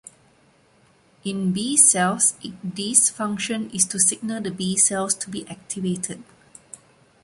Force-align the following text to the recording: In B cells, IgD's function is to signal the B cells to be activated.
In 1.23 1.53
B 1.53 1.77
cells, 1.77 2.33
IgD's 2.43 3.11
function 3.11 3.69
is 3.69 3.85
to 3.85 3.99
signal 3.99 4.41
the 4.41 4.49
B 4.49 4.75
cells 4.75 5.13
to 5.13 5.29
be 5.29 5.47
activated. 5.47 6.23